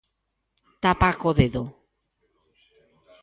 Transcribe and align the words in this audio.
Tápaa 0.83 1.17
co 1.19 1.29
dedo. 1.39 1.63